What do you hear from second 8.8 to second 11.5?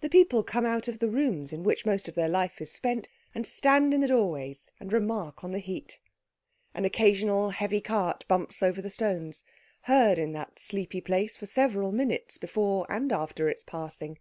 the stones, heard in that sleepy place for